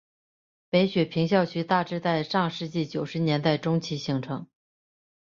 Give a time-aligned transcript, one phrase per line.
[0.71, 4.47] 北雪平校区大致在上世纪九十年代中期形成。